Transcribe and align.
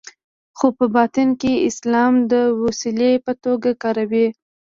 خو 0.57 0.67
په 0.77 0.85
باطن 0.95 1.27
کې 1.41 1.53
اسلام 1.69 2.13
د 2.31 2.33
وسیلې 2.63 3.11
په 3.25 3.33
توګه 3.43 3.69
کاروي. 3.83 4.27